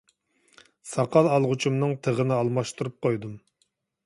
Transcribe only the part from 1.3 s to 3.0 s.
ئالغۇچۇمنىڭ تىغىنى ئالماشتۇرۇپ